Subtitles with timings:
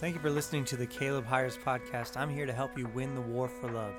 [0.00, 2.16] Thank you for listening to the Caleb Hires podcast.
[2.16, 3.92] I'm here to help you win the war for love.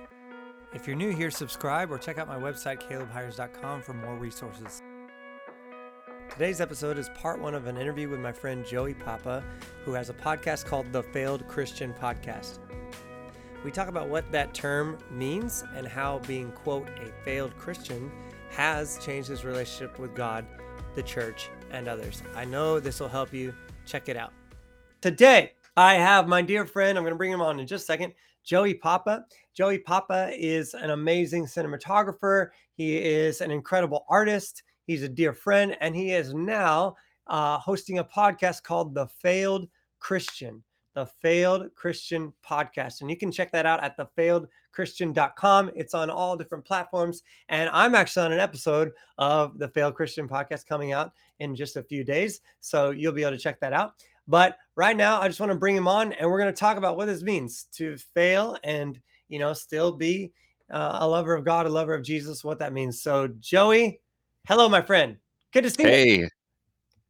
[0.73, 4.81] If you're new here, subscribe or check out my website, calebhires.com, for more resources.
[6.31, 9.43] Today's episode is part one of an interview with my friend Joey Papa,
[9.85, 12.57] who has a podcast called the Failed Christian Podcast.
[13.63, 18.11] We talk about what that term means and how being, quote, a failed Christian
[18.49, 20.47] has changed his relationship with God,
[20.95, 22.23] the church, and others.
[22.35, 23.53] I know this will help you.
[23.85, 24.33] Check it out.
[24.99, 27.85] Today, I have my dear friend, I'm going to bring him on in just a
[27.85, 29.25] second, Joey Papa.
[29.53, 32.49] Joey Papa is an amazing cinematographer.
[32.73, 34.63] He is an incredible artist.
[34.85, 36.95] He's a dear friend, and he is now
[37.27, 40.61] uh, hosting a podcast called The Failed Christian.
[40.93, 42.99] The Failed Christian Podcast.
[42.99, 45.71] And you can check that out at thefailedchristian.com.
[45.73, 47.23] It's on all different platforms.
[47.47, 51.77] And I'm actually on an episode of the Failed Christian Podcast coming out in just
[51.77, 52.41] a few days.
[52.59, 53.93] So you'll be able to check that out.
[54.27, 56.77] But right now, I just want to bring him on and we're going to talk
[56.77, 60.31] about what this means to fail and, you know, still be
[60.71, 63.01] uh, a lover of God, a lover of Jesus, what that means.
[63.01, 63.99] So, Joey,
[64.47, 65.17] hello, my friend.
[65.51, 66.15] Good to see hey.
[66.15, 66.23] you.
[66.23, 66.29] Hey,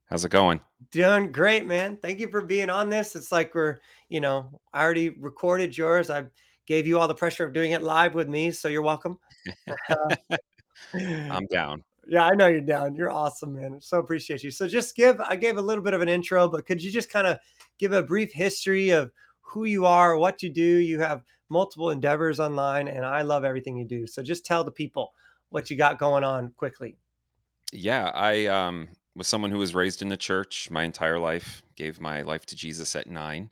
[0.06, 0.62] how's it going?
[0.92, 1.98] Doing great, man.
[1.98, 3.16] Thank you for being on this.
[3.16, 6.10] It's like we're, you know, I already recorded yours.
[6.10, 6.26] I
[6.66, 8.52] gave you all the pressure of doing it live with me.
[8.52, 9.20] So you're welcome.
[9.90, 10.38] Uh,
[10.94, 11.84] I'm down.
[12.08, 12.96] Yeah, I know you're down.
[12.96, 13.80] You're awesome, man.
[13.80, 14.52] So appreciate you.
[14.52, 17.12] So just give I gave a little bit of an intro, but could you just
[17.12, 17.38] kind of
[17.78, 20.62] give a brief history of who you are, what you do?
[20.62, 24.08] You have multiple endeavors online and I love everything you do.
[24.08, 25.14] So just tell the people
[25.50, 26.98] what you got going on quickly.
[27.72, 32.00] Yeah, I um was someone who was raised in the church my entire life, gave
[32.00, 33.50] my life to Jesus at 9.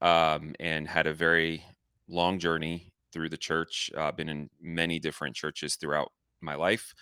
[0.00, 1.64] Um and had a very
[2.08, 3.90] long journey through the church.
[3.96, 6.94] Uh, been in many different churches throughout my life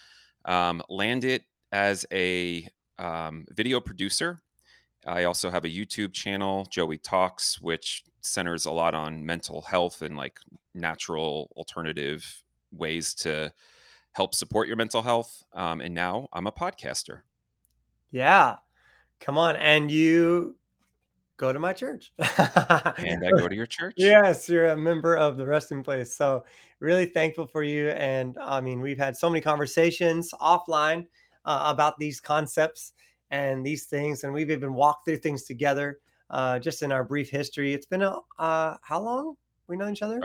[0.44, 4.38] um, landed as a um, video producer.
[5.06, 10.02] I also have a YouTube channel, Joey Talks, which centers a lot on mental health
[10.02, 10.38] and like
[10.74, 12.42] natural alternative
[12.72, 13.52] ways to
[14.12, 15.44] help support your mental health.
[15.54, 17.20] Um, and now I'm a podcaster.
[18.10, 18.56] Yeah.
[19.20, 19.56] Come on.
[19.56, 20.56] And you
[21.40, 22.12] go to my church.
[22.18, 23.94] and I go to your church.
[23.96, 26.14] Yes, you're a member of the resting place.
[26.14, 26.44] So
[26.80, 27.88] really thankful for you.
[27.90, 31.06] And I mean, we've had so many conversations offline
[31.46, 32.92] uh, about these concepts
[33.30, 37.30] and these things, and we've even walked through things together uh, just in our brief
[37.30, 37.72] history.
[37.72, 39.36] It's been a uh, how long
[39.66, 40.20] we know each other?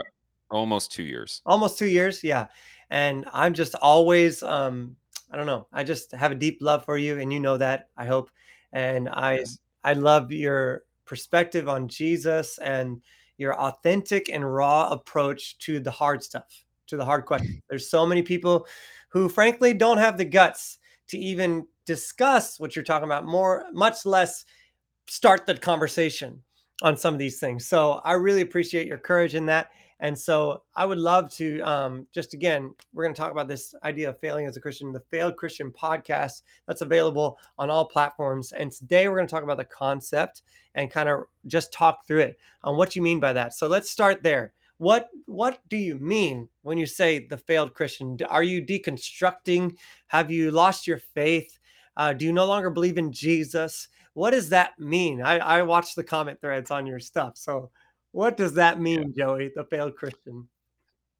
[0.50, 1.40] Almost two years.
[1.46, 2.46] Almost two years, yeah.
[2.90, 4.96] And I'm just always, um,
[5.30, 7.88] I don't know, I just have a deep love for you, and you know that.
[7.96, 8.30] I hope,
[8.72, 9.58] and I, yes.
[9.82, 13.00] I love your perspective on Jesus and
[13.38, 17.60] your authentic and raw approach to the hard stuff, to the hard questions.
[17.70, 18.66] There's so many people
[19.08, 20.78] who, frankly, don't have the guts
[21.08, 24.44] to even discuss what you're talking about, more, much less
[25.08, 26.42] start the conversation
[26.82, 27.66] on some of these things.
[27.66, 29.70] So I really appreciate your courage in that.
[30.00, 33.74] And so I would love to um, just again, we're going to talk about this
[33.82, 38.52] idea of failing as a Christian, the Failed Christian podcast that's available on all platforms.
[38.52, 40.42] And today we're going to talk about the concept
[40.74, 43.54] and kind of just talk through it on what you mean by that.
[43.54, 44.52] So let's start there.
[44.78, 48.18] What what do you mean when you say the failed Christian?
[48.28, 49.76] Are you deconstructing?
[50.08, 51.58] Have you lost your faith?
[51.96, 53.88] Uh, do you no longer believe in Jesus?
[54.12, 55.22] What does that mean?
[55.22, 57.38] I, I watched the comment threads on your stuff.
[57.38, 57.70] So
[58.16, 59.24] what does that mean, yeah.
[59.24, 60.48] Joey, the failed Christian?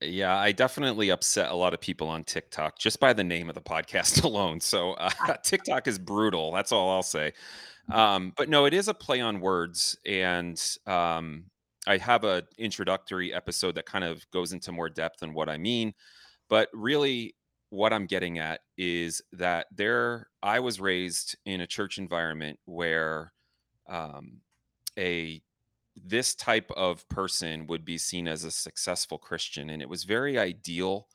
[0.01, 3.55] Yeah, I definitely upset a lot of people on TikTok just by the name of
[3.55, 4.61] the podcast alone.
[4.61, 5.11] So uh,
[5.45, 6.53] TikTok is brutal.
[6.53, 7.34] That's all I'll say.
[7.93, 11.45] Um, but no, it is a play on words, and um,
[11.87, 15.59] I have a introductory episode that kind of goes into more depth on what I
[15.59, 15.93] mean.
[16.49, 17.34] But really,
[17.69, 23.34] what I'm getting at is that there, I was raised in a church environment where
[23.87, 24.41] um,
[24.99, 25.43] a
[26.05, 30.39] this type of person would be seen as a successful Christian, and it was very
[30.39, 31.09] ideal.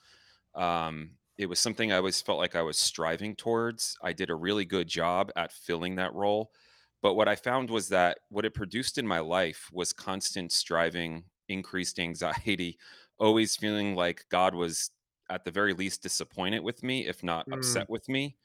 [0.56, 3.98] Um, it was something I always felt like I was striving towards.
[4.02, 6.52] I did a really good job at filling that role.
[7.02, 11.24] But what I found was that what it produced in my life was constant striving,
[11.50, 12.78] increased anxiety,
[13.18, 14.92] always feeling like God was
[15.30, 17.54] at the very least disappointed with me, if not mm.
[17.54, 18.36] upset with me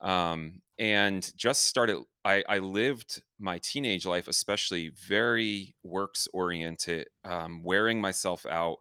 [0.00, 7.62] um, and just started I, I lived my teenage life especially very works oriented um,
[7.62, 8.78] wearing myself out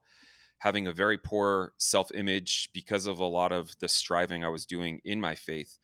[0.60, 5.00] having a very poor self-image because of a lot of the striving i was doing
[5.06, 5.78] in my faith.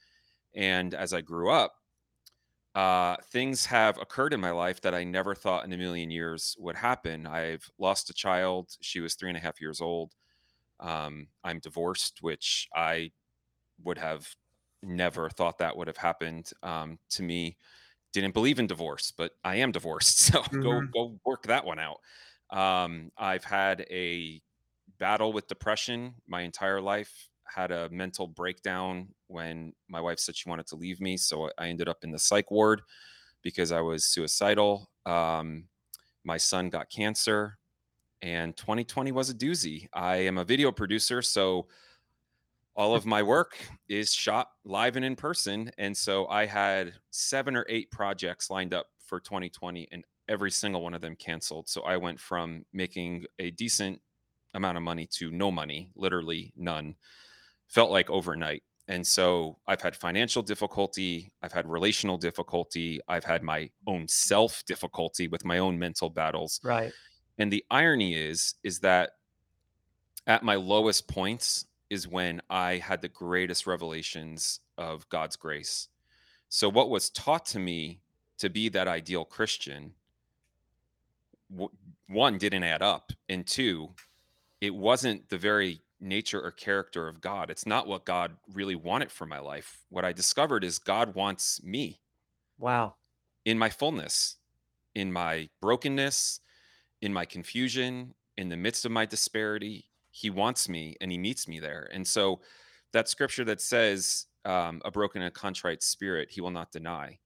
[0.55, 1.73] And as i grew up
[2.75, 6.55] uh, things have occurred in my life that i never thought in a million years
[6.59, 7.25] would happen.
[7.27, 10.13] I've lost a child she was three and a half years old.
[10.79, 13.11] Um, i'm divorced which i
[13.83, 14.27] would have
[14.83, 17.57] never thought that would have happened um, to me
[18.13, 20.93] didn't believe in divorce, but I am divorced, so go Mhm.
[20.93, 21.99] go work that one out.
[22.51, 24.41] Um, I've had a
[24.99, 27.29] battle with depression my entire life.
[27.47, 31.69] Had a mental breakdown when my wife said she wanted to leave me, so I
[31.69, 32.81] ended up in the psych ward
[33.43, 34.91] because I was suicidal.
[35.05, 35.69] Um,
[36.25, 37.59] my son got cancer,
[38.21, 39.87] and 2020 was a doozy.
[39.93, 41.67] I am a video producer, so
[42.79, 43.57] all of my work
[43.89, 45.69] is shot live and in person.
[45.77, 50.81] And so I had seven or eight projects lined up for 2020, and every single
[50.81, 51.67] one of them canceled.
[51.67, 53.99] So I went from making a decent
[54.53, 56.95] amount of money to no money, literally none,
[57.67, 58.63] felt like overnight.
[58.87, 64.63] And so I've had financial difficulty, I've had relational difficulty, I've had my own self
[64.65, 66.61] difficulty with my own mental battles.
[66.63, 66.93] Right.
[67.39, 69.11] And the irony is is that
[70.27, 75.87] at my lowest points is when I had the greatest revelations of God's grace.
[76.49, 78.01] So, what was taught to me
[78.37, 79.93] to be that ideal Christian,
[82.07, 83.11] one, didn't add up.
[83.27, 83.95] And two,
[84.61, 87.49] it wasn't the very nature or character of God.
[87.49, 89.79] It's not what God really wanted for my life.
[89.89, 91.99] What I discovered is God wants me
[92.57, 92.95] Wow.
[93.45, 94.37] in my fullness,
[94.95, 96.39] in my brokenness,
[97.01, 101.47] in my confusion, in the midst of my disparity, he wants me and he meets
[101.47, 101.89] me there.
[101.91, 102.41] And so
[102.93, 107.19] that scripture that says, um, a broken and contrite spirit, he will not deny.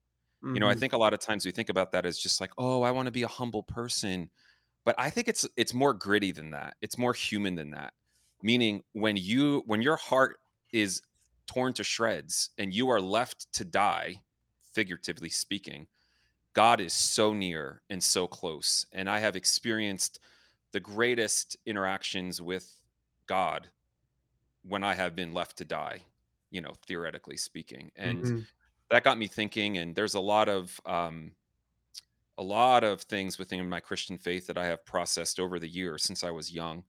[0.53, 0.75] You know, I Mhm.
[0.75, 3.07] think a lot of times we think about that as just like, oh, I want
[3.07, 4.29] to be a humble person.
[4.85, 6.75] But I think it's it's more gritty than that.
[6.81, 7.93] It's more human than that.
[8.43, 10.39] Meaning when you when your heart
[10.73, 11.01] is
[11.47, 14.23] torn to shreds and you are left to die,
[14.73, 15.87] figuratively speaking,
[16.53, 18.85] God is so near and so close.
[18.91, 20.19] And I have experienced
[20.73, 22.77] the greatest interactions with
[23.27, 23.71] God
[24.63, 26.05] when I have been left to die,
[26.51, 27.91] you know, theoretically speaking.
[27.95, 28.47] And Mhm.
[28.89, 29.77] that got me thinking.
[29.77, 31.35] And there's a lot of, um,
[32.37, 36.03] a lot of things within my Christian faith that I have processed over the years
[36.03, 36.83] since I was young.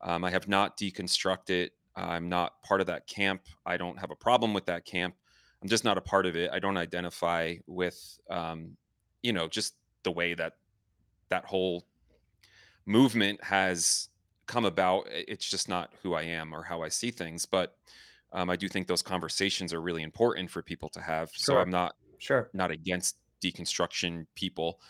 [0.00, 1.70] Um, I have not deconstructed.
[1.94, 3.46] I'm not part of that camp.
[3.64, 5.16] I don't have a problem with that camp.
[5.62, 6.50] I'm just not a part of it.
[6.50, 8.76] I don't identify with, um,
[9.22, 10.54] you know, just the way that
[11.28, 11.86] that whole
[12.86, 14.08] movement has
[14.46, 15.06] come about.
[15.10, 17.46] It's just not who I am or how I see things.
[17.46, 17.76] But
[18.32, 21.30] um, I do think those conversations are really important for people to have.
[21.34, 22.48] So I'm not Sure.
[22.54, 24.80] not against deconstruction people.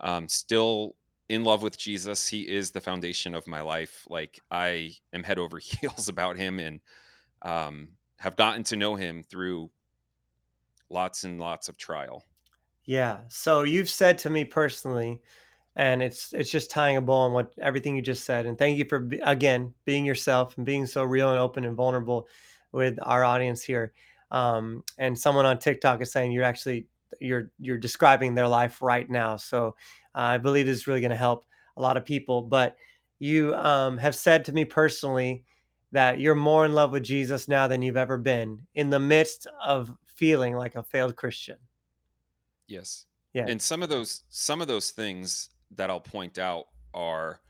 [0.00, 0.96] Um, still
[1.28, 2.28] in love with Jesus.
[2.28, 4.06] He is the foundation of my life.
[4.08, 6.80] Like I am head over heels about him and
[7.42, 9.70] um, have gotten to know him through
[10.90, 12.24] lots and lots of trial.
[12.84, 13.20] Yeah.
[13.28, 15.22] So you've said to me personally,
[15.76, 18.46] and it's it's just tying a bow on what everything you just said.
[18.46, 22.28] And thank you for again being yourself and being so real and open and vulnerable
[22.72, 23.92] with our audience here.
[24.30, 26.86] Um, and someone on TikTok is saying you're actually
[27.20, 29.36] you're you're describing their life right now.
[29.36, 29.74] So
[30.14, 32.42] uh, I believe this is really going to help a lot of people.
[32.42, 32.76] But
[33.18, 35.44] you um, have said to me personally
[35.92, 39.46] that you're more in love with Jesus now than you've ever been in the midst
[39.64, 41.56] of feeling like a failed Christian.
[42.66, 43.06] Yes.
[43.32, 43.46] Yeah.
[43.48, 47.40] And some of those some of those things that I'll point out are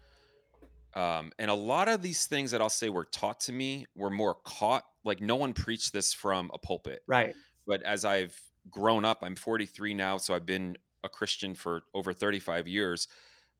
[0.95, 4.11] um and a lot of these things that I'll say were taught to me were
[4.11, 7.03] more caught like no one preached this from a pulpit.
[7.07, 7.37] Right.
[7.67, 8.41] But as I've
[8.71, 13.09] grown up, I'm 43 now, so I've been a Christian for over 35 years.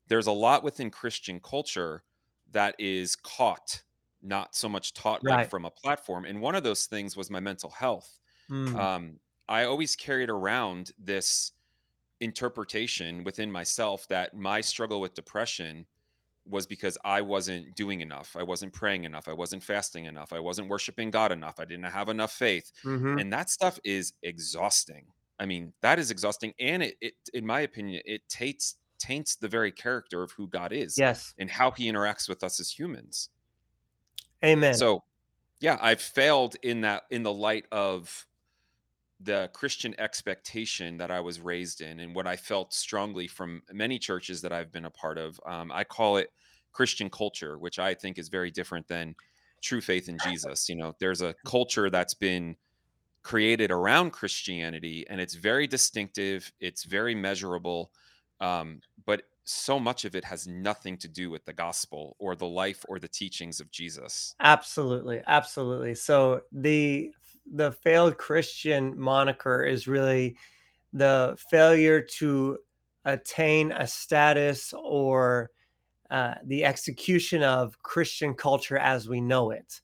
[0.07, 2.03] There's a lot within Christian culture
[2.51, 3.83] that is caught,
[4.21, 5.49] not so much taught Right.
[5.49, 6.25] from a platform.
[6.25, 8.19] And one of those things was my mental health.
[8.49, 11.53] Mm, Um, I always carried around this
[12.21, 15.85] interpretation within myself that my struggle with depression
[16.47, 18.35] was because I wasn't doing enough.
[18.35, 19.27] I wasn't praying enough.
[19.27, 20.31] I wasn't fasting enough.
[20.31, 21.59] I wasn't worshiping God enough.
[21.59, 22.71] I didn't have enough faith.
[22.83, 23.19] mhm.
[23.19, 25.07] And that stuff is exhausting.
[25.39, 26.53] I mean, that is exhausting.
[26.59, 30.71] And it, it in my opinion, it taints taints the very character of who God
[30.71, 31.33] is Yes.
[31.37, 33.29] and how he interacts with us as humans.
[34.43, 34.73] Amen.
[34.73, 35.03] So
[35.61, 38.27] yeah, I've failed in that in the light of
[39.19, 43.97] the Christian expectation that I was raised in and what I felt strongly from many
[43.97, 45.39] churches that I've been a part of.
[45.45, 46.31] Um, I call it
[46.73, 49.15] Christian culture, which I think is very different than
[49.61, 50.67] true faith in Jesus.
[50.67, 52.57] You know, there's a culture that's been
[53.23, 57.91] created around Christianity and it's very distinctive, it's very measurable,
[58.39, 62.47] um, but so much of it has nothing to do with the gospel or the
[62.47, 64.35] life or the teachings of Jesus.
[64.39, 65.95] Absolutely, absolutely.
[65.95, 67.11] So the
[67.51, 70.37] the failed Christian moniker is really
[70.93, 72.59] the failure to
[73.05, 75.51] attain a status or
[76.11, 79.81] uh, the execution of Christian culture as we know it.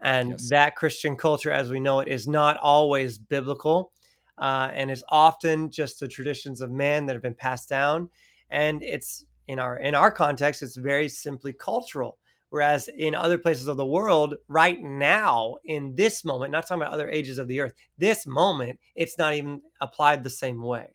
[0.00, 0.48] And Yes.
[0.50, 3.92] that Christian culture as we know it is not always biblical.
[4.38, 8.10] uh, and it's often just the traditions of men that have been passed down.
[8.50, 12.18] And it's in our in our context, it's very simply cultural.
[12.54, 16.92] Whereas in other places of the world, right now, in this moment, not talking about
[16.94, 20.94] other ages of the earth, this moment, it's not even applied the same way.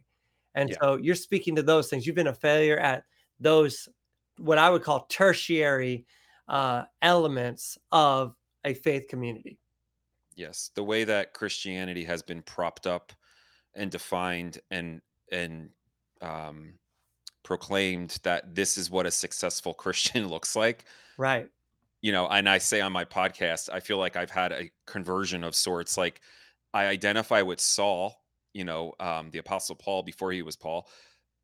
[0.55, 0.77] And Yeah.
[0.81, 2.07] so you're speaking to those things.
[2.07, 3.03] You've been a failure at
[3.41, 3.89] those,
[4.37, 6.05] what I would call tertiary
[6.47, 9.59] uh, elements of a faith community.
[10.35, 10.71] Yes.
[10.73, 13.13] The way that Christianity has been propped up
[13.75, 15.01] and defined and
[15.31, 15.71] and
[16.21, 16.79] um
[17.43, 20.85] proclaimed that this is what a successful Christian looks like.
[21.19, 21.51] Right.
[22.01, 25.43] You know, and I say on my podcast, I feel like I've had a conversion
[25.43, 25.97] of sorts.
[25.97, 26.21] Like
[26.73, 28.15] I identify with Saul,
[28.53, 30.89] you know, um, the apostle Paul before he was Paul,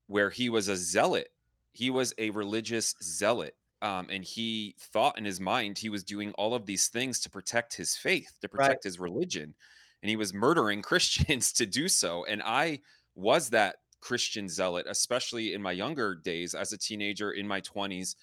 [0.08, 1.30] where he was a zealot.
[1.74, 3.56] He was a religious zealot.
[3.82, 7.30] Um, and he thought in his mind he was doing all of these things to
[7.30, 8.60] protect his faith, to Right.
[8.66, 9.56] protect his religion.
[10.02, 12.26] And he was murdering Christians to do so.
[12.26, 12.82] And I
[13.16, 18.16] was that Christian zealot, especially in my younger days as a teenager in my 20s.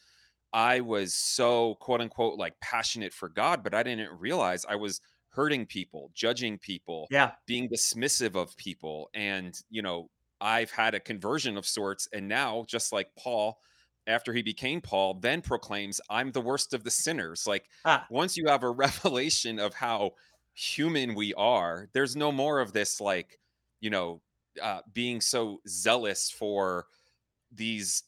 [0.52, 5.00] I was so quote unquote like passionate for God, but I didn't realize I was
[5.30, 7.37] hurting people, judging people, Yeah.
[7.47, 9.09] being dismissive of people.
[9.14, 12.09] And, you know, I've had a conversion of sorts.
[12.12, 13.59] And now, just like Paul,
[14.06, 17.47] after he became Paul, then proclaims, I'm the worst of the sinners.
[17.47, 20.12] Like, Ah, once you have a revelation of how
[20.54, 23.38] human we are, there's no more of this, like,
[23.80, 24.23] you know,
[24.61, 26.87] uh, being so zealous for
[27.50, 28.02] these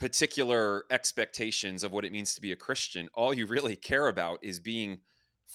[0.00, 3.08] particular expectations of what it means to be a Christian.
[3.14, 5.00] All you really care about is being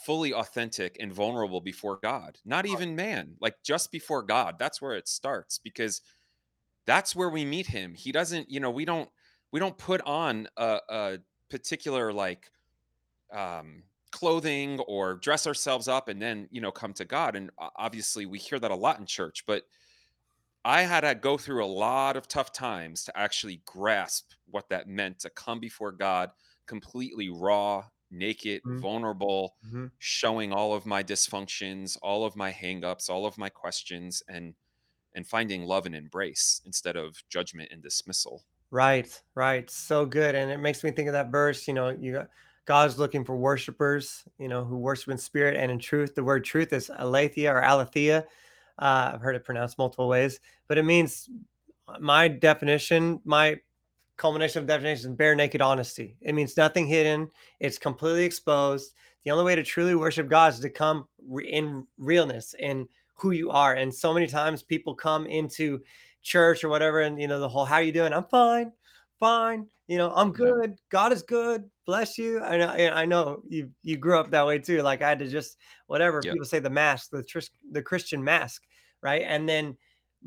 [0.06, 4.56] fully authentic and vulnerable before God, not even man, like just before God.
[4.60, 6.02] That's where it starts because
[6.86, 7.96] that's where we meet him.
[7.96, 9.10] He doesn't, you know, we don't
[9.52, 11.18] we don't put on a, a
[11.50, 12.52] particular like
[13.34, 17.36] um clothing or dress ourselves up and then, you know, come to God.
[17.36, 19.64] And obviously we hear that a lot in church, but
[20.65, 24.88] I had to go through a lot of tough times to actually grasp what that
[24.88, 26.31] meant to come before God
[26.65, 29.91] completely raw, naked, mhm, vulnerable, mhm.
[30.00, 34.55] showing all of my dysfunctions, all of my hangups, all of my questions and
[35.15, 38.45] and finding love and embrace instead of judgment and dismissal.
[38.72, 39.69] Right, right.
[39.69, 40.36] So good.
[40.36, 42.29] And it makes me think of that verse, you know, you got
[42.65, 46.15] God's looking for worshipers, you know, who worship in spirit and in truth.
[46.15, 48.25] The word truth is aletheia or aletheia.
[48.77, 51.29] Uh, I've heard it pronounced multiple ways, but it means
[52.00, 53.60] my definition, my
[54.17, 56.15] culmination of definition is bare naked honesty.
[56.22, 57.29] It means nothing hidden.
[57.60, 58.94] It's completely exposed.
[59.24, 63.32] The only way to truly worship God is to come re- in realness in who
[63.32, 63.74] you are.
[63.74, 65.82] And so many times people come into
[66.22, 68.13] church or whatever, and you know the whole "How are you doing?
[68.13, 68.72] I'm fine,
[69.19, 69.67] fine.
[69.88, 70.34] You know I'm Yeah.
[70.34, 70.75] good.
[70.89, 71.69] God is good.
[71.86, 72.69] Bless you." I know.
[72.69, 74.81] I know you you grew up that way too.
[74.81, 75.57] Like I had to just
[75.88, 76.34] whatever Yep.
[76.34, 78.63] people say the mask, the tris- the Christian mask,
[79.01, 79.24] right?
[79.24, 79.77] And then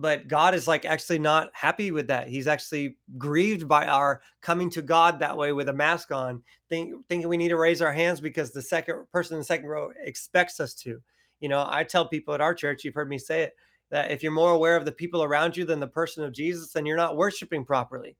[0.01, 2.29] but God is like actually not happy with that.
[2.29, 6.95] He's actually grieved by our coming to God that way with a mask on, think,
[7.09, 9.91] thinking we need to raise our hands because the second person in the second row
[10.05, 11.03] expects us to.
[11.41, 13.57] You know, I tell people at our church, you've heard me say it,
[13.91, 16.73] that if you're more aware of the people around you than the person of Jesus,
[16.73, 18.17] then you're not worshiping properly.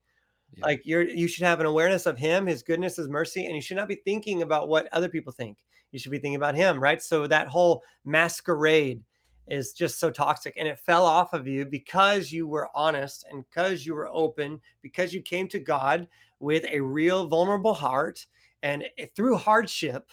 [0.57, 0.65] Yeah.
[0.65, 3.61] Like you're you should have an awareness of him, his goodness, his mercy, and you
[3.61, 5.59] should not be thinking about what other people think.
[5.93, 7.03] You should be thinking about him, right?
[7.03, 9.03] So that whole masquerade
[9.47, 13.45] is just so toxic and it fell off of you because you were honest and
[13.49, 16.07] because you were open, because you came to God
[16.41, 18.27] with a real vulnerable heart
[18.63, 18.85] and
[19.17, 20.11] through hardship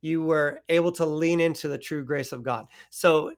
[0.00, 2.66] you were able to lean into the true grace of God.
[2.88, 3.32] So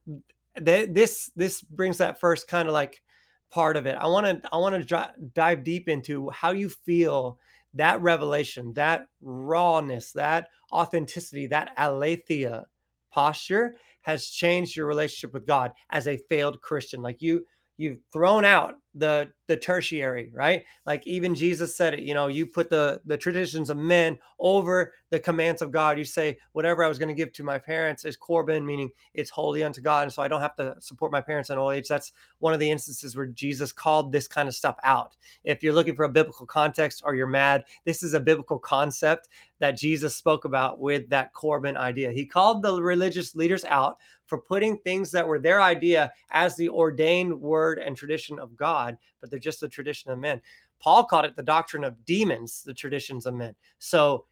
[0.64, 3.02] th- this this brings that first kind of like
[3.52, 3.96] part of it.
[4.00, 7.38] I want to I want to dive deep into how you feel
[7.74, 12.64] that revelation, that rawness, that authenticity, that aletheia
[13.12, 17.02] posture has changed your relationship with God as a failed Christian.
[17.02, 20.64] Like you you've thrown out the the tertiary, right?
[20.86, 24.92] Like even Jesus said it, you know, you put the the traditions of men over
[25.10, 25.98] the commands of God.
[25.98, 29.30] You say whatever I was going to give to my parents is Corban, meaning it's
[29.30, 31.88] holy unto God, and so I don't have to support my parents in old age.
[31.88, 35.16] That's one of the instances where Jesus called this kind of stuff out.
[35.44, 39.28] If you're looking for a biblical context or you're mad, this is a biblical concept
[39.58, 42.10] that Jesus spoke about with that Corban idea.
[42.10, 43.98] He called the religious leaders out
[44.32, 48.96] for putting things that were their idea as the ordained word and tradition of God,
[49.20, 50.40] but they're just the tradition of men.
[50.80, 53.54] Paul called it the doctrine of demons, the traditions of men.
[53.78, 54.24] So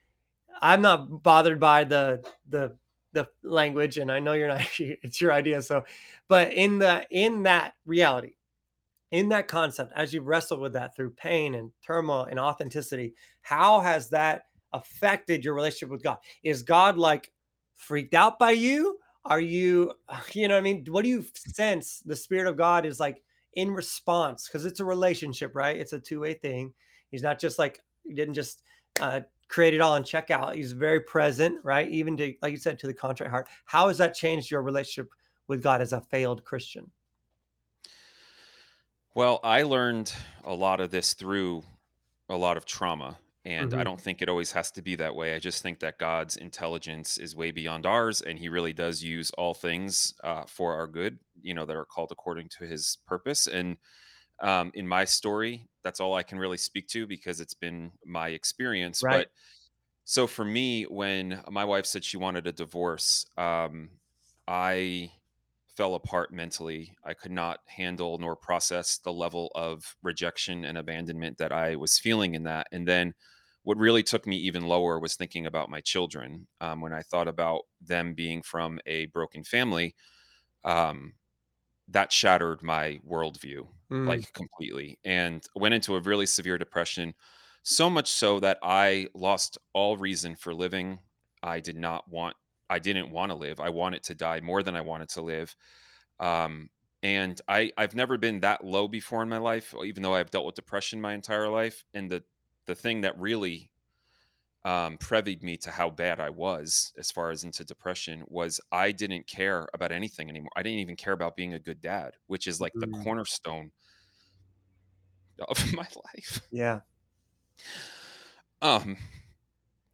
[0.62, 2.78] I'm not bothered by the the
[3.12, 4.62] the language, and I know you're not.
[4.78, 5.84] It's your idea, so.
[6.28, 8.36] But in the in that reality,
[9.10, 13.80] in that concept, as you've wrestled with that through pain and turmoil and authenticity, how
[13.80, 16.16] has that affected your relationship with God?
[16.42, 17.30] Is God like
[17.76, 18.96] freaked out by you?
[19.30, 19.92] Are you,
[20.32, 20.84] you know what I mean?
[20.90, 23.22] What do you sense the Spirit of God is like
[23.54, 24.46] in response?
[24.46, 25.76] Because it's a relationship, right?
[25.76, 26.74] It's a two way thing.
[27.10, 28.62] He's not just like, he didn't just
[29.00, 30.54] uh, create it all and check out.
[30.54, 31.88] He's very present, right?
[31.88, 33.48] Even to, like you said, to the contract heart.
[33.64, 35.10] How has that changed your relationship
[35.48, 36.90] with God as a failed Christian?
[39.14, 40.12] Well, I learned
[40.44, 41.64] a lot of this through
[42.28, 43.18] a lot of trauma.
[43.44, 45.34] And I hmm don't think it always has to be that way.
[45.34, 49.30] I just think that God's intelligence is way beyond ours, and He really does use
[49.32, 53.46] all things uh, for our good, you know, that are called according to His purpose.
[53.46, 53.78] And
[54.42, 58.30] um, in my story, that's all I can really speak to because it's been my
[58.30, 59.02] experience.
[59.02, 59.04] Right.
[59.04, 59.30] But
[60.04, 63.90] so for me, when my wife said she wanted a divorce, um,
[64.48, 65.12] I
[65.76, 66.94] fell apart mentally.
[67.04, 71.98] I could not handle nor process the level of rejection and abandonment that I was
[71.98, 72.68] feeling in that.
[72.72, 73.14] And then
[73.62, 76.48] what really took me even lower was thinking about my children.
[76.60, 79.94] Um, when I thought about them being from a broken family,
[80.64, 81.14] um,
[81.88, 87.14] that shattered my worldview Mm, like completely and went into a really severe depression.
[87.62, 91.00] So much so that I lost all reason for living.
[91.42, 92.36] I did not want,
[92.70, 93.60] I didn't want to live.
[93.60, 95.54] I wanted to die more than I wanted to live
[96.18, 96.68] um,
[97.02, 100.46] and I I've never been that low before in my life, even though I've dealt
[100.46, 101.84] with depression my entire life.
[101.94, 102.22] And the
[102.66, 103.70] the thing that really
[104.64, 108.92] um, previed me to how bad I was as far as into depression was I
[108.92, 110.50] didn't care about anything anymore.
[110.56, 113.72] I didn't even care about being a good dad, which is like the mm, cornerstone
[115.48, 116.40] of my life.
[116.50, 116.80] yeah.
[118.62, 118.96] Um,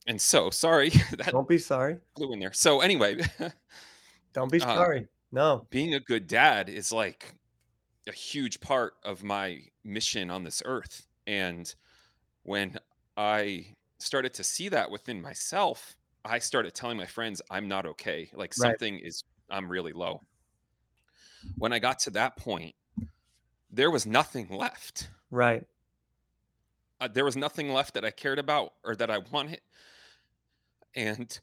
[0.06, 1.98] and so sorry that Don't be sorry.
[2.16, 2.52] flew in there.
[2.52, 3.18] So anyway,
[4.32, 5.08] Don't be uh, sorry.
[5.32, 5.66] No.
[5.70, 7.34] being a good dad is like
[8.08, 11.06] a huge part of my mission on this earth.
[11.26, 11.72] And
[12.44, 12.78] when
[13.16, 13.66] I
[13.98, 18.30] started to see that within myself, I started telling my friends, I'm not okay.
[18.32, 18.70] Like Right.
[18.70, 20.22] something is, I'm really low.
[21.58, 22.74] When I got to that point,
[23.70, 25.08] there was nothing left.
[25.30, 25.64] Right.
[27.00, 29.60] Uh, there was nothing left that I cared about or that I wanted.
[30.96, 31.40] And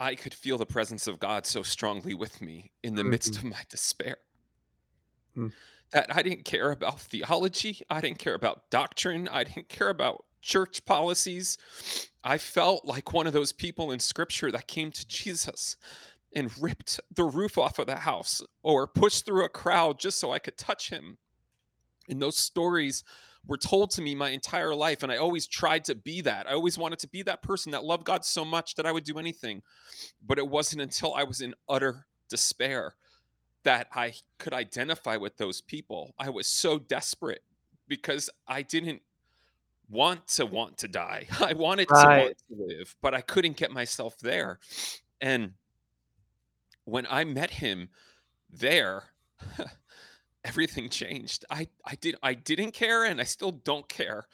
[0.00, 3.38] I could feel the presence of God so strongly with me in the midst Mhm,
[3.38, 4.18] of my despair.
[5.36, 5.50] mm,
[5.92, 7.80] that I didn't care about theology.
[7.90, 9.28] I didn't care about doctrine.
[9.28, 11.58] I didn't care about church policies.
[12.22, 15.76] I felt like one of those people in scripture that came to Jesus
[16.34, 20.32] and ripped the roof off of the house or pushed through a crowd just so
[20.32, 21.18] I could touch him.
[22.08, 23.04] And those stories
[23.46, 25.02] were told to me my entire life.
[25.02, 26.48] And I always tried to be that.
[26.48, 29.04] I always wanted to be that person that loved God so much that I would
[29.04, 29.62] do anything.
[30.24, 32.94] But it wasn't until I was in utter despair
[33.64, 36.14] that I could identify with those people.
[36.18, 37.42] I was so desperate
[37.88, 39.02] because I didn't
[39.90, 41.26] want to want to die.
[41.40, 44.60] I wanted to want to live, but I couldn't get myself there.
[45.20, 45.52] And
[46.84, 47.90] when I met him
[48.50, 49.04] there,
[50.44, 51.44] everything changed.
[51.50, 54.26] I I did I didn't care and I still don't care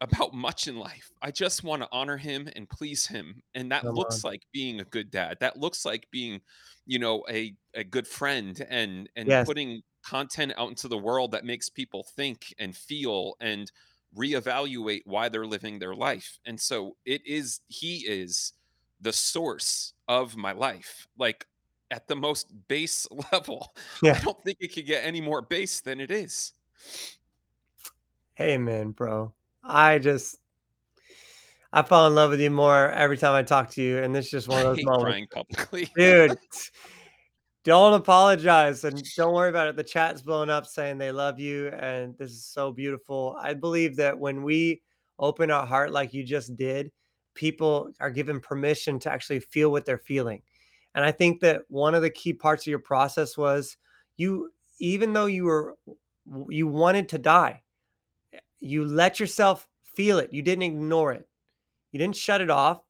[0.00, 1.12] about much in life.
[1.22, 3.42] I just want to honor him and please him.
[3.54, 4.22] And that Come on.
[4.22, 5.38] looks like being a good dad.
[5.40, 6.40] That looks like being,
[6.86, 9.46] you know, a, a good friend and and Yes.
[9.46, 13.70] putting content out into the world that makes people think and feel and
[14.16, 16.38] reevaluate why they're living their life.
[16.44, 18.52] And so it is he is
[19.00, 21.06] the source of my life.
[21.16, 21.46] Like
[21.92, 23.74] at the most base level.
[24.02, 24.18] Yeah.
[24.20, 26.54] I don't think it could get any more base than it is.
[28.34, 29.32] Hey man, bro.
[29.62, 30.38] I just
[31.72, 34.26] I fall in love with you more every time I talk to you, and this
[34.26, 35.32] is just one of those moments.
[35.32, 35.88] publicly.
[35.96, 36.36] Dude,
[37.64, 39.76] don't apologize and don't worry about it.
[39.76, 43.36] The chat's blowing up saying they love you, and this is so beautiful.
[43.40, 44.82] I believe that when we
[45.18, 46.90] open our heart like you just did,
[47.34, 50.42] people are given permission to actually feel what they're feeling.
[50.94, 53.76] And I think that one of the key parts of your process was
[54.16, 55.76] you, even though you were
[56.48, 57.62] you wanted to die,
[58.32, 60.32] eh, you let yourself feel it.
[60.32, 61.26] You didn't ignore it.
[61.90, 62.80] You didn't shut it off.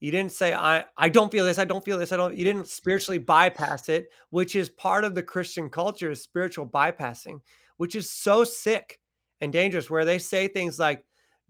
[0.00, 1.58] You didn't say, I, I don't feel this.
[1.58, 2.12] I don't feel this.
[2.12, 6.22] I don't, you didn't spiritually bypass it, which is part of the Christian culture is
[6.22, 7.40] spiritual bypassing,
[7.78, 9.00] which is so sick
[9.40, 11.04] and dangerous, where they say things like,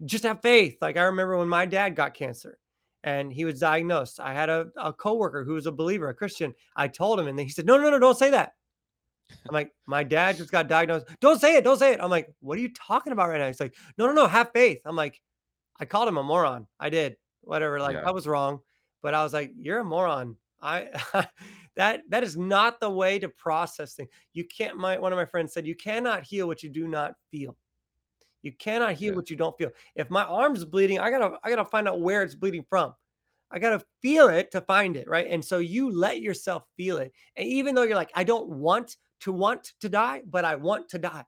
[0.05, 0.77] just have faith.
[0.81, 2.57] Like I remember when my dad got cancer
[3.03, 4.19] and he was diagnosed.
[4.19, 6.53] I had a, a coworker who was a believer, a Christian.
[6.75, 8.53] I told him, and then he said, No, no, no, don't say that.
[9.47, 11.07] I'm like, my dad just got diagnosed.
[11.19, 11.63] Don't say it.
[11.63, 11.99] Don't say it.
[12.01, 13.47] I'm like, what are you talking about right now?
[13.47, 14.79] He's like, no, no, no, have faith.
[14.85, 15.21] I'm like,
[15.79, 16.67] I called him a moron.
[16.79, 17.15] I did.
[17.41, 17.79] Whatever.
[17.79, 18.07] Like Yeah.
[18.07, 18.59] I was wrong.
[19.01, 20.35] But I was like, you're a moron.
[20.61, 20.89] I
[21.77, 24.09] that that is not the way to process things.
[24.33, 27.13] You can't my one of my friends said, you cannot heal what you do not
[27.31, 27.55] feel.
[28.41, 29.15] You cannot heal Yeah.
[29.15, 29.71] what you don't feel.
[29.95, 32.93] If my arm's bleeding, I gotta I gotta find out where it's bleeding from.
[33.51, 35.25] I got to feel it to find it, right?
[35.27, 37.11] And so you let yourself feel it.
[37.35, 40.87] And even though you're like, I don't want to want to die, but I want
[40.89, 41.25] to die.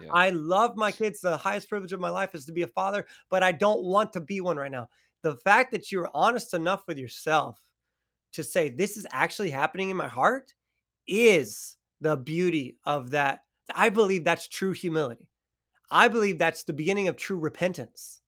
[0.00, 0.08] Yeah.
[0.10, 1.20] I love my kids.
[1.20, 4.12] The highest privilege of my life is to be a father, but I don't want
[4.14, 4.88] to be one right now.
[5.22, 7.60] The fact that you're honest enough with yourself
[8.32, 10.54] to say, this is actually happening in my heart
[11.06, 13.40] is the beauty of that.
[13.74, 15.28] I believe that's true humility.
[15.90, 18.20] I believe that's the beginning of true repentance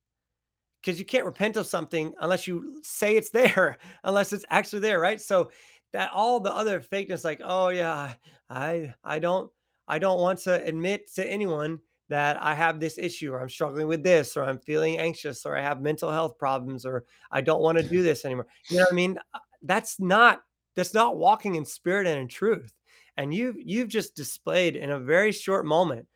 [0.81, 5.01] because you can't repent of something unless you say it's there, unless it's actually there,
[5.01, 5.20] right?
[5.20, 5.51] So
[5.92, 8.14] that all the other fakeness, like, oh yeah,
[8.49, 9.51] I I don't
[9.88, 13.87] I don't want to admit to anyone that I have this issue or I'm struggling
[13.87, 17.62] with this or I'm feeling anxious or I have mental health problems or I don't
[17.62, 18.46] want to do this anymore.
[18.68, 19.18] You know what I mean?
[19.35, 20.42] Uh, That's not
[20.77, 22.73] that's not walking in spirit and in truth.
[23.16, 26.07] And you you've just displayed in a very short moment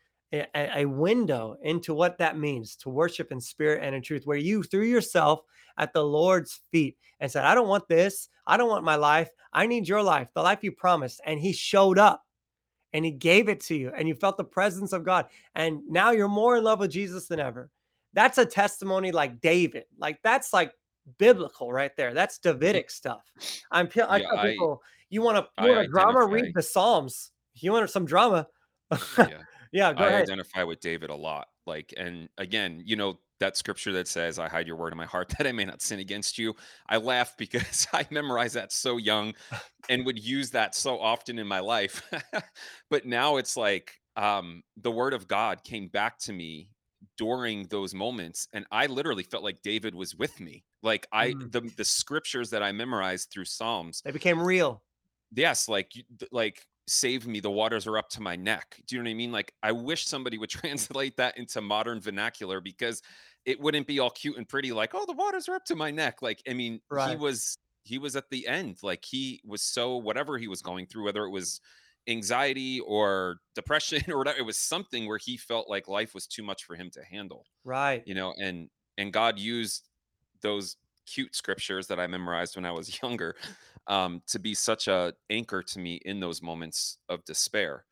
[0.55, 4.37] a, a window into what that means to worship in spirit and in truth, where
[4.37, 5.41] you threw yourself
[5.79, 8.29] at the Lord's feet and said, I don't want this.
[8.47, 9.31] I don't want my life.
[9.53, 11.21] I need your life, the life you promised.
[11.25, 12.25] And he showed up
[12.93, 15.27] and he gave it to you and you felt the presence of God.
[15.55, 17.71] And now you're more in love with Jesus than ever.
[18.13, 19.85] That's a testimony like David.
[19.99, 20.73] Like that's like
[21.19, 22.15] biblical right there.
[22.15, 22.43] That's mm.
[22.43, 23.23] Davidic stuff.
[23.71, 26.63] I'm I Yeah, tell I people, you want to you want a drama, read the
[26.63, 27.31] Psalms.
[27.55, 28.49] You want some drama,
[29.19, 29.43] yeah.
[29.75, 30.29] Yeah, go I ahead.
[30.29, 31.49] identify with David a lot.
[31.67, 35.07] Like, and again, you know, that scripture that says, I hide your word in my
[35.07, 36.55] heart that I may not sin against you.
[36.89, 39.35] I laugh because I memorized that so young
[39.89, 42.03] and would use that so often in my life.
[42.91, 46.71] but now it's like um, the word of God came back to me
[47.19, 50.65] during those moments and I literally felt like David was with me.
[50.83, 54.83] Like I Mm, the the scriptures that I memorized through Psalms they became real.
[55.31, 55.93] Yes, like
[56.31, 59.15] like, "Save me, the waters are up to my neck." Do you know what I
[59.15, 59.33] mean?
[59.33, 63.03] Like, I wish somebody would translate that into modern vernacular because
[63.45, 65.91] it wouldn't be all cute and pretty like, "Oh, the waters are up to my
[65.91, 69.97] neck." Like, I mean, he was he was at the end, like, he was so
[69.99, 71.61] whatever he was going through, whether it was
[72.07, 76.43] anxiety or depression or whatever, it was something where he felt like life was too
[76.43, 79.89] much for him to handle, right, you know, and and God used
[80.43, 83.37] those cute scriptures that I memorized when I was younger
[83.87, 87.85] um, to be such a anchor to me in those moments of despair.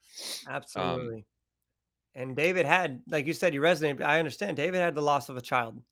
[0.47, 1.27] Um, absolutely.
[2.15, 4.03] And David had, like you said, you resonate.
[4.03, 4.57] I understand.
[4.57, 5.83] David had the loss of a child.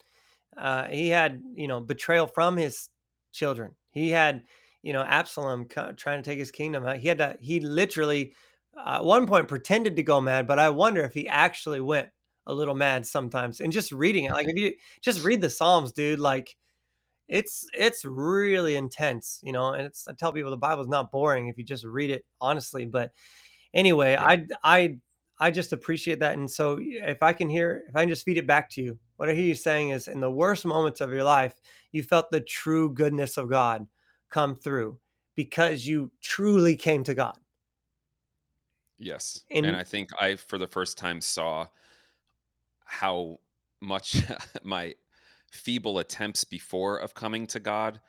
[0.57, 2.89] Uh, he had, you know, betrayal from his
[3.33, 3.75] children.
[3.91, 4.45] He had,
[4.83, 6.85] you know, Absalom co- trying to take his kingdom.
[6.85, 8.35] Uh, He had to, he literally,
[8.77, 10.47] uh, at one point, pretended to go mad.
[10.47, 12.11] But I wonder if he actually went
[12.47, 13.61] a little mad sometimes.
[13.61, 16.57] And just reading it, like if you just read the Psalms, dude, like
[17.31, 19.73] it's it's really intense, you know.
[19.73, 22.87] And it's I tell people the Bible's not boring if you just read it honestly.
[22.87, 23.13] But
[23.73, 24.99] Anyway, yeah, I I
[25.39, 28.39] I just appreciate that, and so if I can hear if I can just feed
[28.39, 31.13] it back to you, what I hear you saying is in the worst moments of
[31.13, 31.55] your life,
[31.93, 33.87] you felt the true goodness of God
[34.29, 34.99] come through
[35.37, 37.39] because you truly came to God.
[38.99, 39.45] yes.
[39.51, 41.67] And And I think I, for the first time, saw
[42.85, 43.41] how
[43.81, 44.23] much
[44.63, 44.95] my
[45.51, 48.01] feeble attempts before of coming to God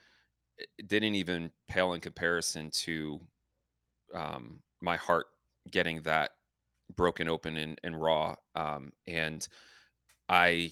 [0.85, 3.19] didn't even pale in comparison to
[4.13, 5.27] um, my heart
[5.69, 6.31] getting that
[6.95, 8.35] broken open and, and raw.
[8.55, 9.47] Um, and
[10.29, 10.71] I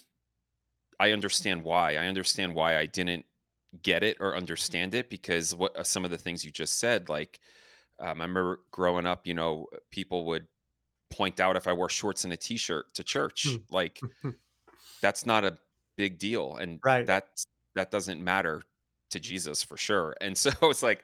[1.00, 1.96] I understand why.
[1.96, 3.26] I understand why I didn't
[3.82, 7.08] get it or understand it because what uh, some of the things you just said,
[7.10, 7.40] like
[8.00, 10.48] um, I remember growing up, you know, people would
[11.10, 14.00] point out if I wore shorts and a t-shirt to church, like
[15.02, 15.58] that's not a
[16.00, 17.28] big deal, and right, that
[17.76, 18.64] that doesn't matter
[19.12, 20.16] to Jesus for sure.
[20.22, 21.04] And so it's like,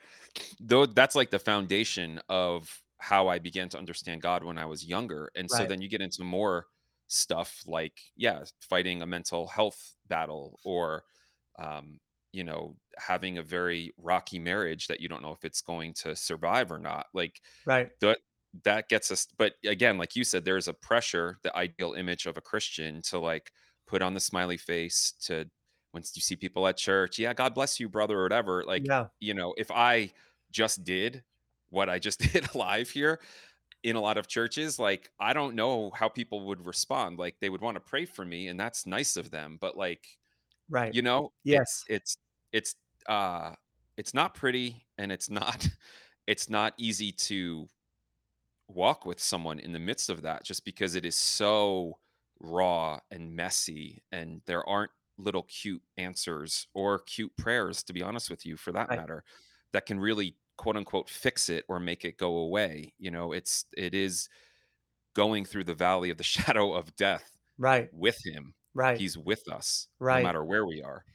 [0.59, 4.85] though that's like the foundation of how I began to understand God when I was
[4.85, 5.29] younger.
[5.35, 6.65] And so then you get into more
[7.07, 11.03] stuff like, yeah, fighting a mental health battle or,
[11.59, 11.99] um,
[12.31, 16.15] you know, having a very rocky marriage that you don't know if it's going to
[16.15, 17.07] survive or not.
[17.13, 18.19] Like right, that
[18.63, 22.37] that gets us but again like you said there's a pressure the ideal image of
[22.37, 23.51] a christian to like
[23.87, 25.45] put on the smiley face to
[25.91, 29.05] when you see people at church yeah god bless you brother or whatever like yeah,
[29.19, 30.11] you know if i
[30.51, 31.23] just did
[31.69, 33.19] what i just did live here
[33.83, 37.49] in a lot of churches like i don't know how people would respond like they
[37.49, 40.05] would want to pray for me and that's nice of them but like
[40.69, 42.17] right, you know it's yes, it's
[42.51, 42.75] it's
[43.07, 43.51] uh
[43.97, 45.67] it's not pretty and it's not
[46.27, 47.67] it's not easy to
[48.67, 51.97] walk with someone in the midst of that just because it is so
[52.39, 58.29] raw and messy and there aren't little cute answers or cute prayers to be honest
[58.29, 59.23] with you for that right, matter
[59.71, 63.65] that can really quote unquote fix it or make it go away you know it's
[63.77, 64.27] it is
[65.13, 69.47] going through the valley of the shadow of death right, with him right, he's with
[69.49, 70.19] us Right.
[70.19, 71.05] no matter where we are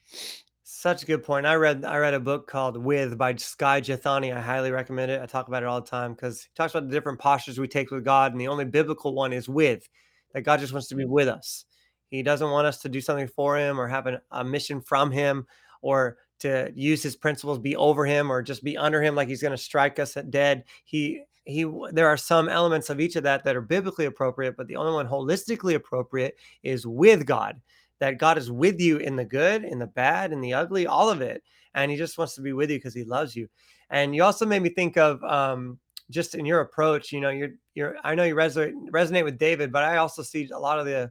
[0.62, 1.46] Such a good point.
[1.46, 4.34] I read I read a book called With by Skye Jethani.
[4.34, 5.20] I highly recommend it.
[5.20, 7.68] I talk about it all the time because he talks about the different postures we
[7.68, 9.88] take with God, and the only biblical one is with.
[10.32, 11.64] That God just wants to be with us.
[12.08, 15.10] He doesn't want us to do something for him or have an, a mission from
[15.10, 15.46] him
[15.82, 19.42] or to use his principles, be over him or just be under him like he's
[19.42, 20.64] going to strike us dead.
[20.84, 24.66] He he there are some elements of each of that that are biblically appropriate, but
[24.66, 27.60] the only one holistically appropriate is with God
[28.00, 31.08] that God is with you in the good, in the bad, in the ugly, all
[31.08, 31.42] of it.
[31.74, 33.48] And he just wants to be with you because he loves you.
[33.90, 35.78] And you also made me think of um,
[36.10, 39.72] just in your approach, you know, you're, you're, I know you resonate, resonate with David,
[39.72, 41.10] but I also see a lot of the,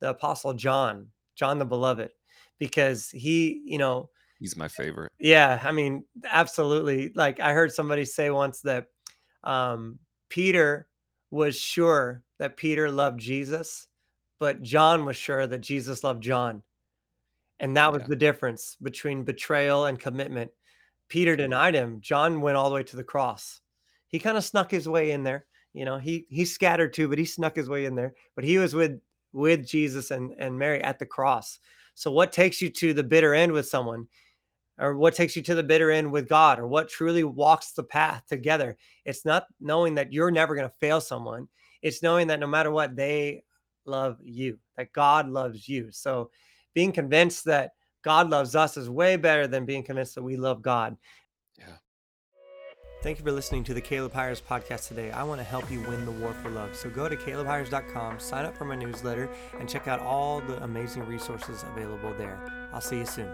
[0.00, 2.10] the apostle John, John the beloved,
[2.58, 5.12] because he, you know, he's my favorite.
[5.18, 5.60] Yeah.
[5.62, 7.12] I mean, absolutely.
[7.14, 8.86] Like I heard somebody say once that
[9.42, 10.88] um, Peter
[11.30, 13.86] was sure that Peter loved Jesus
[14.44, 16.62] but John was sure that Jesus loved John.
[17.60, 18.08] And that was Yeah.
[18.08, 20.50] the difference between betrayal and commitment.
[21.08, 22.00] Peter denied him.
[22.00, 23.60] John went all the way to the cross.
[24.08, 25.46] He kind of snuck his way in there.
[25.74, 28.14] You know, he he scattered too, but he snuck his way in there.
[28.34, 29.00] But he was with
[29.32, 31.58] with Jesus and and Mary at the cross.
[31.94, 34.08] So what takes you to the bitter end with someone?
[34.78, 36.58] Or what takes you to the bitter end with God?
[36.58, 38.76] Or what truly walks the path together?
[39.04, 41.48] It's not knowing that you're never going to fail someone.
[41.82, 43.44] It's knowing that no matter what, they
[43.84, 45.92] love you, that God loves you.
[45.92, 46.30] So
[46.74, 50.60] being convinced that God loves us is way better than being convinced that we love
[50.60, 50.96] God.
[53.04, 55.10] Thank you for listening to the Caleb Hires podcast today.
[55.10, 56.74] I want to help you win the war for love.
[56.74, 59.28] So go to calebhires.com, sign up for my newsletter,
[59.60, 62.40] and check out all the amazing resources available there.
[62.72, 63.28] I'll see you soon.